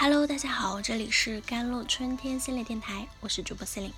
[0.00, 3.92] Hello，大家好，这里是甘露春天系列电台，我是主播司令。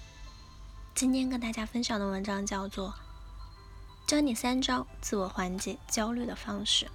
[0.94, 2.88] 今天跟大家分享的文章叫做
[4.10, 6.86] 《教你三招自我缓解焦虑的方式》。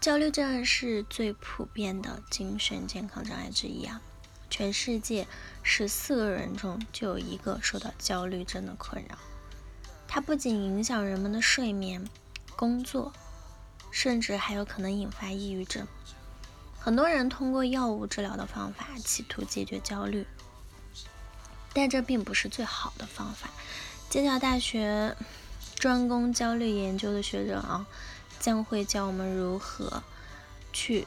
[0.00, 4.00] 焦虑症是最普遍的精神健康障碍之一啊，
[4.50, 5.28] 全世界
[5.62, 9.16] 十四个人中就有一个受到焦虑症的困扰。
[10.08, 12.04] 它不仅影响人们的睡眠、
[12.56, 13.12] 工作，
[13.92, 15.86] 甚至还有可能引发抑郁症。
[16.88, 20.26] 很多人通过药物治疗的方法企图解决焦虑，
[21.74, 23.50] 但这并不是最好的方法。
[24.08, 25.14] 剑桥大学
[25.74, 27.86] 专攻焦虑研究的学者啊，
[28.40, 30.02] 将会教我们如何
[30.72, 31.06] 去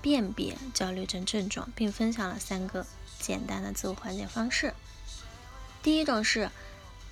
[0.00, 2.86] 辨别焦虑症症状，并分享了三个
[3.18, 4.72] 简单的自我缓解方式。
[5.82, 6.48] 第一种是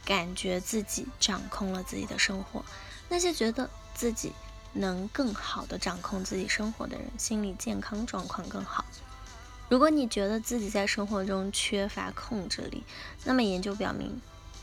[0.04, 2.64] 感觉自己掌控了自己的生活，
[3.08, 4.30] 那些觉得自己。
[4.72, 8.84] 能更好的掌控自己生活的人，心理健康状况更好。
[9.68, 12.84] 如果你觉得自己在生活中缺乏控制力，
[13.24, 14.20] 那么研究表明，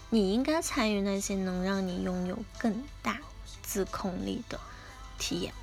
[0.09, 3.19] 你应该参与那些能让你拥有更大
[3.61, 4.59] 自控力的
[5.17, 5.53] 体验，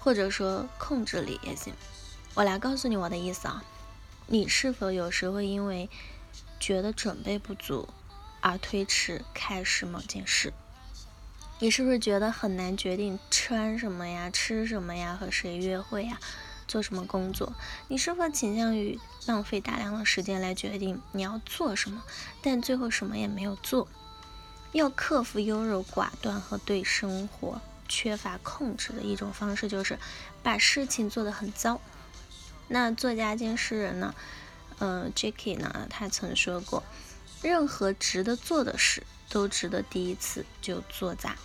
[0.00, 1.72] 或者说控制力也行。
[2.34, 3.62] 我来告诉你我的意思啊，
[4.26, 5.88] 你是否有时会因为
[6.58, 7.88] 觉得准备不足
[8.40, 10.52] 而推迟开始某件事？
[11.62, 16.18] 你是不是觉得很难决定穿什么呀、吃什么呀、和谁约会呀、
[16.66, 17.52] 做什么工作？
[17.88, 22.02] 你是否倾向于浪费大量的时间来决定你要做什么，
[22.40, 23.86] 但最后什么也没有做？
[24.72, 29.98] 要克服优柔寡断和对生活缺乏控制的一种方式，就是
[30.42, 31.78] 把事情做得很糟。
[32.68, 34.14] 那作家兼诗人呢？
[34.78, 35.86] 呃，Jacky 呢？
[35.90, 36.82] 他曾说过，
[37.42, 41.36] 任何值得做的事都值得第一次就做砸。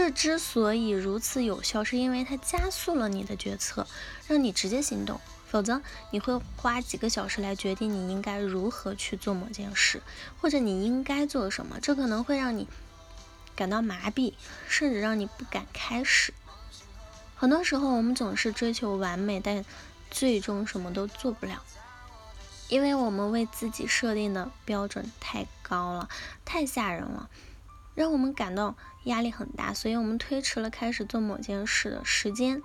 [0.00, 3.86] 这之所以如此有效，是因为它加速了你的决策，
[4.26, 5.20] 让你直接行动。
[5.46, 10.00] 否则，你会花几个小时来决定你应该如何去做某件事，
[10.40, 11.78] 或者你应该做什么。
[11.82, 12.66] 这可能会让你
[13.54, 14.32] 感到麻痹，
[14.66, 16.32] 甚至让你不敢开始。
[17.36, 19.62] 很多时候，我们总是追求完美，但
[20.10, 21.62] 最终什么都做不了，
[22.68, 26.08] 因为我们为自己设定的标准太高了，
[26.46, 27.28] 太吓人了。
[28.00, 32.62] 让我们感到压力很大，所以我们推迟了开始做某件事的时间，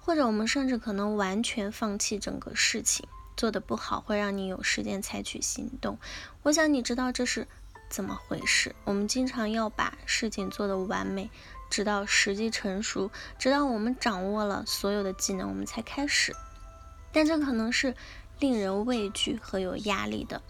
[0.00, 3.08] 或者我们甚至可能完全放弃整个事情。
[3.36, 5.98] 做的不好会让你有时间采取行动。
[6.44, 7.48] 我想你知道这是
[7.90, 8.76] 怎么回事。
[8.84, 11.30] 我们经常要把事情做得完美，
[11.68, 13.10] 直到时机成熟，
[13.40, 16.32] 直到我们掌握了所有的技能，我们才开始。
[17.10, 17.96] 但这可能是
[18.38, 20.40] 令人畏惧和有压力的。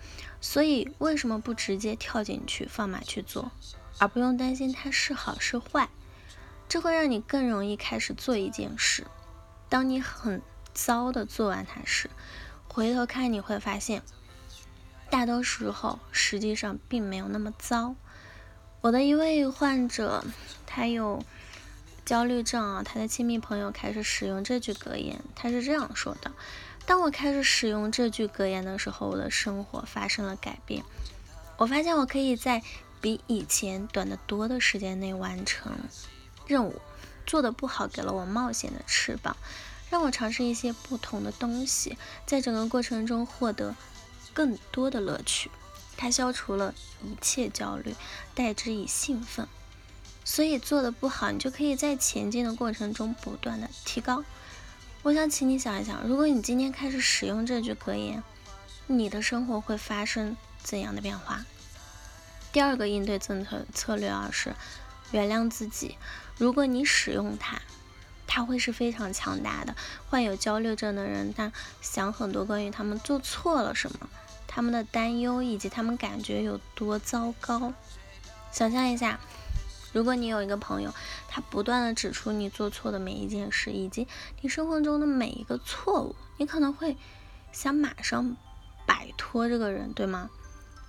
[0.42, 3.50] 所以为什么不直接跳进去，放马去做？
[3.98, 5.88] 而不用担心它是好是坏，
[6.68, 9.06] 这会让你更容易开始做一件事。
[9.68, 10.42] 当你很
[10.74, 12.10] 糟的做完它时，
[12.68, 14.02] 回头看你会发现，
[15.08, 17.94] 大多时候实际上并没有那么糟。
[18.82, 20.24] 我的一位患者，
[20.66, 21.24] 他有
[22.04, 26.30] 焦虑症啊，他的亲密朋友开始使用这句格言，他是这样说的
[26.86, 30.84] ：“当我开始使用这句格言的时候，我的生活发生了改变。
[31.56, 32.62] 我发现我可以在。”
[33.00, 35.72] 比以前短得多的时间内完成
[36.46, 36.80] 任务，
[37.26, 39.36] 做的不好给了我冒险的翅膀，
[39.90, 43.74] 让我尝试一些不同的东西，在整个过程中获得
[44.32, 45.50] 更多的乐趣。
[45.96, 47.94] 它消除了一切焦虑，
[48.34, 49.48] 代之以兴奋。
[50.24, 54.24] 所以做的不好，你就可以在前进的过程中不断的提高。
[55.02, 58.22] 我想请你想一想，如果你今天开始使用这句格言，
[58.88, 61.46] 你的生活会发生怎样的变化？
[62.56, 64.54] 第二个应对政策策略啊是
[65.10, 65.98] 原谅自己。
[66.38, 67.60] 如果你使用它，
[68.26, 69.76] 它会是非常强大的。
[70.08, 71.52] 患有焦虑症的人，他
[71.82, 74.08] 想很多关于他们做错了什么，
[74.46, 77.74] 他们的担忧以及他们感觉有多糟糕。
[78.50, 79.20] 想象一下，
[79.92, 80.94] 如果你有一个朋友，
[81.28, 84.08] 他不断的指出你做错的每一件事，以及
[84.40, 86.96] 你生活中的每一个错误，你可能会
[87.52, 88.34] 想马上
[88.86, 90.30] 摆脱这个人，对吗？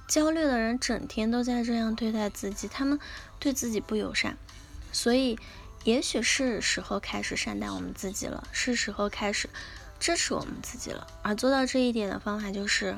[0.08, 2.98] 焦虑的人整天都在这样对待自己，他们
[3.40, 4.38] 对自己不友善，
[4.94, 5.38] 所以
[5.84, 9.50] 也许是时候开始善待我们自己了，是时候开始
[10.00, 11.06] 支持我们自己了。
[11.24, 12.98] 而做到这一点的方法就是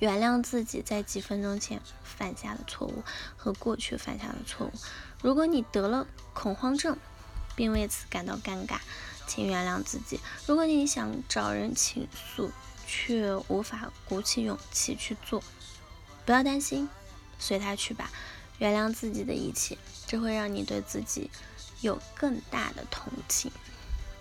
[0.00, 3.04] 原谅自己在几分钟前犯下的错误
[3.36, 4.72] 和过去犯下的错误。
[5.22, 6.96] 如果你得了恐慌症，
[7.54, 8.78] 并为此感到尴尬，
[9.28, 10.18] 请原谅自己。
[10.46, 12.50] 如果你想找人倾诉，
[12.86, 15.40] 却无法鼓起勇气去做。
[16.24, 16.88] 不要担心，
[17.38, 18.10] 随他去吧。
[18.58, 19.76] 原谅自己的一切，
[20.06, 21.30] 这会让你对自己
[21.80, 23.50] 有更大的同情。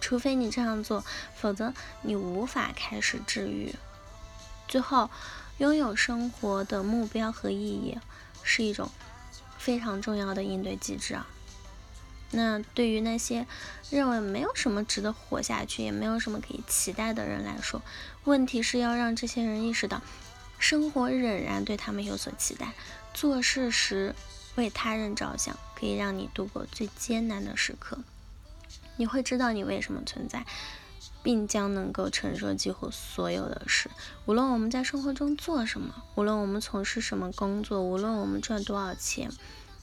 [0.02, 1.06] 除非你这样做，
[1.36, 3.74] 否则你无法开始治愈。
[4.68, 5.10] 最后，
[5.60, 7.98] 拥有生活的目标和意义
[8.42, 8.90] 是一种
[9.58, 11.28] 非常重要的应对机制啊。
[12.32, 13.46] 那对于那些
[13.92, 17.82] 认为没有什么值得活下去，也没有什么可以期待的人来说，
[18.24, 20.02] 问题是要让这些人意识到，
[20.64, 22.72] 生活仍然对他们有所期待。
[23.14, 24.16] 做事时
[24.56, 28.00] 为他人着想，可以让你度过最艰难的时刻。
[28.96, 30.46] 你会知道你为什么存在，
[31.22, 33.92] 并将能够承受几乎所有的事。
[34.26, 39.30] 无论我们在生活中做什么，无论我们从事什么工作，无论我们赚多少钱，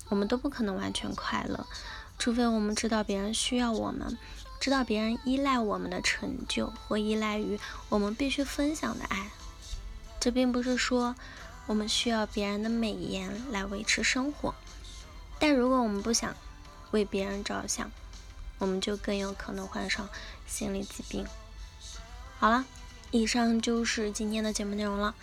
[0.09, 1.67] 我们都不可能完全快乐。
[2.19, 4.17] 除非我们知道别人需要我们，
[4.59, 7.61] 知道别人依赖我们的成就，或依赖于
[7.91, 9.31] 我们必须分享的爱。
[10.21, 11.17] 这并不是说
[11.67, 14.55] 我们需要别人的美颜来维持生活，
[15.39, 16.37] 但如果我们不想
[16.91, 17.91] 为别人着想，
[18.59, 20.09] 我们就更有可能患上
[20.47, 21.27] 心理疾病。
[22.39, 22.67] 好了，
[23.11, 25.15] 以上就是今天的节目内容了。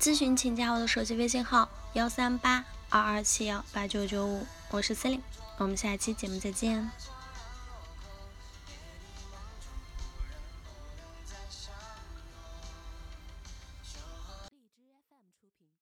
[0.00, 5.20] 咨询请加我的手机微信号：幺三八二二七幺八九九五，我是 Celine。
[5.58, 6.90] 我们下期节目再见。